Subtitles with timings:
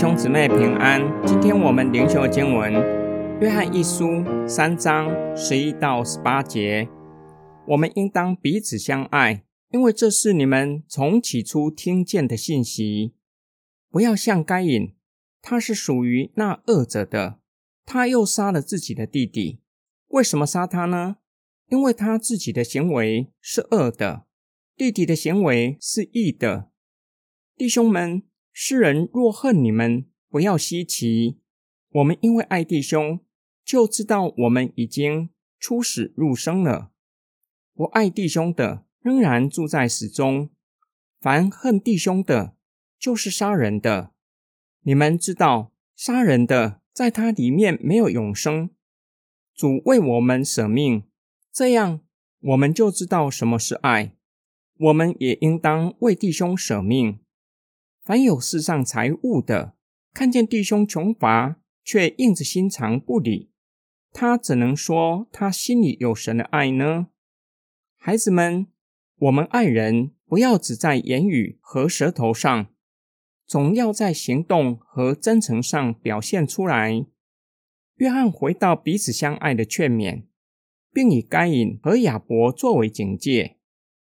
[0.00, 1.02] 兄姊妹平安。
[1.26, 2.72] 今天我们灵修经文
[3.38, 4.06] 《约翰一书》
[4.48, 6.88] 三章十一到十八节。
[7.68, 13.12] 我们应当彼此相爱，因为这是你们从起初听见的信息。
[13.90, 14.94] 不要像该隐，
[15.42, 17.40] 他是属于那恶者的，
[17.84, 19.60] 他又杀了自己的弟弟。
[20.08, 21.16] 为什么杀他呢？
[21.68, 24.24] 因为他自己的行为是恶的，
[24.74, 26.70] 弟弟的行为是义的。
[27.54, 28.22] 弟兄们。
[28.52, 31.38] 世人若恨你们，不要稀奇。
[31.90, 33.20] 我们因为爱弟兄，
[33.64, 36.90] 就知道我们已经出死入生了。
[37.74, 40.50] 不爱弟兄的，仍然住在死中。
[41.20, 42.54] 凡恨弟兄的，
[42.98, 44.12] 就是杀人的。
[44.82, 48.70] 你们知道，杀人的在他里面没有永生。
[49.54, 51.04] 主为我们舍命，
[51.52, 52.00] 这样
[52.40, 54.14] 我们就知道什么是爱。
[54.78, 57.20] 我们也应当为弟兄舍命。
[58.02, 59.76] 凡有世上财物的，
[60.14, 63.50] 看见弟兄穷乏，却硬着心肠不理，
[64.10, 67.08] 他怎能说他心里有神的爱呢？
[67.98, 68.66] 孩子们，
[69.18, 72.68] 我们爱人不要只在言语和舌头上，
[73.46, 77.04] 总要在行动和真诚上表现出来。
[77.96, 80.24] 约翰回到彼此相爱的劝勉，
[80.90, 83.58] 并以该隐和亚伯作为警戒，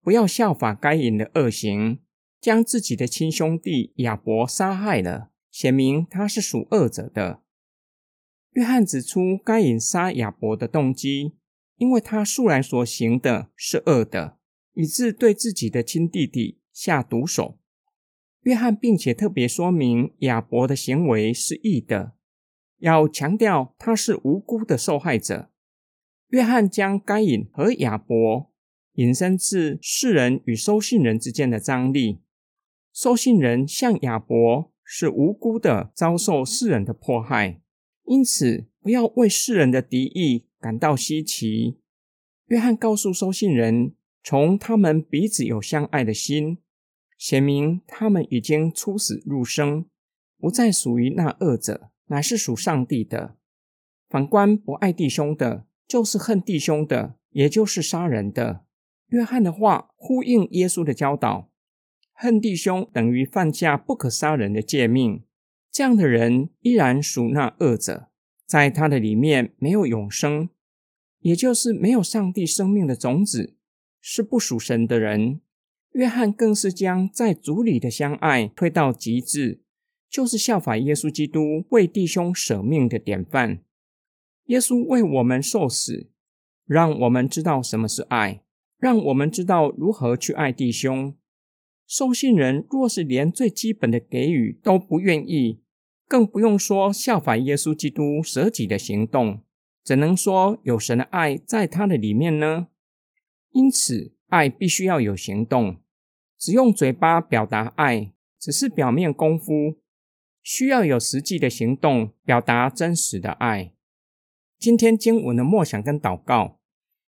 [0.00, 1.98] 不要效法该隐的恶行。
[2.44, 7.40] 将自己的亲兄弟亚伯杀害了，显明他是属恶者的。
[8.50, 11.36] 约翰指出该隐杀亚伯的动机，
[11.78, 14.36] 因为他素来所行的是恶的，
[14.74, 17.58] 以致对自己的亲弟弟下毒手。
[18.42, 22.12] 约翰并且特别说明亚伯的行为是义的，
[22.80, 25.48] 要强调他是无辜的受害者。
[26.28, 28.52] 约翰将该隐和亚伯
[28.96, 32.20] 引申至世人与收信人之间的张力。
[32.94, 37.60] 收信人向亚伯是无辜的，遭受世人的迫害，
[38.04, 41.80] 因此不要为世人的敌意感到稀奇。
[42.46, 46.58] 约翰告诉收信人，从他们彼此有相爱的心，
[47.18, 49.86] 显明他们已经出死入生，
[50.38, 53.36] 不再属于那恶者，乃是属上帝的。
[54.08, 58.64] 反观不爱弟兄的，就是恨弟兄的，也就是杀人的。
[59.08, 61.50] 约翰的话呼应耶稣的教导。
[62.16, 65.24] 恨弟兄等于犯下不可杀人的诫命，
[65.70, 68.08] 这样的人依然属那恶者，
[68.46, 70.48] 在他的里面没有永生，
[71.20, 73.56] 也就是没有上帝生命的种子，
[74.00, 75.40] 是不属神的人。
[75.92, 79.60] 约翰更是将在主里的相爱推到极致，
[80.08, 83.60] 就是效法耶稣基督为弟兄舍命的典范。
[84.46, 86.08] 耶稣为我们受死，
[86.64, 88.42] 让我们知道什么是爱，
[88.78, 91.14] 让我们知道如何去爱弟兄。
[91.86, 95.60] 收信人若是连最基本的给予都不愿意，
[96.08, 99.42] 更不用说效法耶稣基督舍己的行动，
[99.82, 102.68] 怎能说有神的爱在他的里面呢？
[103.50, 105.76] 因此，爱必须要有行动。
[106.38, 109.78] 只用嘴巴表达爱，只是表面功夫，
[110.42, 113.72] 需要有实际的行动表达真实的爱。
[114.58, 116.58] 今天经文的默想跟祷告，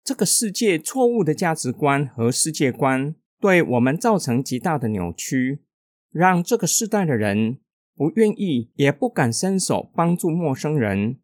[0.04, 3.14] 这个世界错误的价值观和世界观。
[3.40, 5.62] 对我们造成极大的扭曲，
[6.10, 7.60] 让这个世代的人
[7.94, 11.18] 不愿意也不敢伸手帮助陌生人。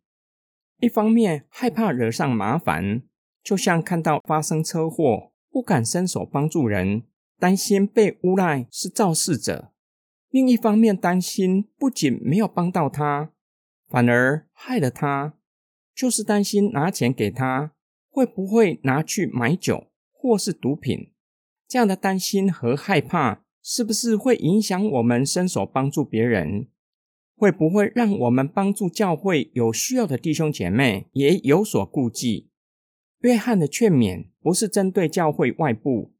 [0.78, 3.02] 一方面害怕惹上麻烦，
[3.42, 7.02] 就像看到发生车祸不敢伸手帮助人，
[7.38, 9.70] 担心被诬赖是肇事者；
[10.30, 13.32] 另一方面担心不仅没有帮到他，
[13.88, 15.34] 反而害了他，
[15.94, 17.72] 就是担心拿钱给他
[18.10, 21.13] 会不会拿去买酒或是毒品。
[21.74, 26.68] 这样的担心和害怕，是不是会影响我们伸手帮助别人？
[27.34, 32.48] 会不会让我们帮助教会有需要的弟兄姐妹也有所顾忌？
[33.22, 36.12] 约翰的劝勉不是针对教会外部，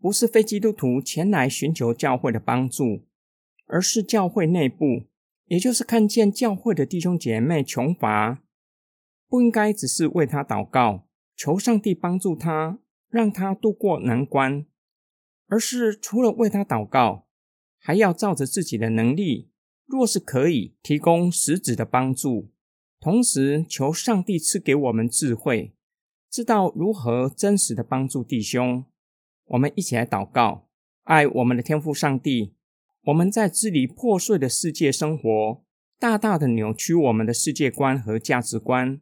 [0.00, 3.04] 不是非基督徒前来寻求教会的帮助，
[3.66, 5.04] 而是教会内部，
[5.46, 8.42] 也就是看见教会的弟兄姐妹穷乏，
[9.28, 14.66] 不应该只是为他祷告，求上帝帮助他，让他度过难关。
[15.48, 17.26] 而是除了为他祷告，
[17.78, 19.50] 还要照着自己的能力，
[19.86, 22.50] 若是可以提供实质的帮助，
[23.00, 25.74] 同时求上帝赐给我们智慧，
[26.28, 28.84] 知道如何真实的帮助弟兄。
[29.46, 30.66] 我们一起来祷告，
[31.04, 32.54] 爱我们的天父上帝。
[33.04, 35.62] 我们在支离破碎的世界生活，
[36.00, 39.00] 大大的扭曲我们的世界观和价值观，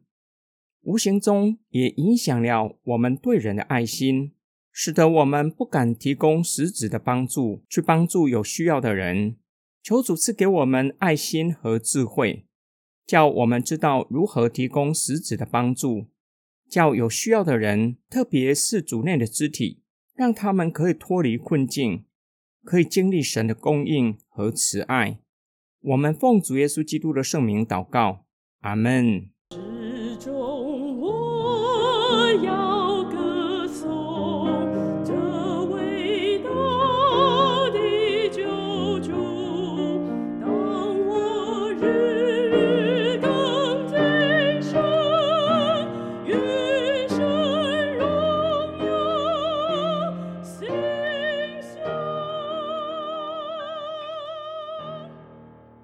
[0.83, 4.34] 无形中也影响了我们对人的爱心。
[4.77, 9.37] 使得我们不敢提供实质的帮助，去帮助有需要的人，
[9.81, 12.45] 求主赐给我们爱心和智慧，
[13.07, 16.07] 叫我们知道如何提供实质的帮助，
[16.69, 19.81] 叫有需要的人，特别是主内的肢体，
[20.13, 22.03] 让他们可以脱离困境，
[22.65, 25.19] 可以经历神的供应和慈爱。
[25.79, 28.25] 我们奉主耶稣基督的圣名祷告，
[28.59, 29.29] 阿门。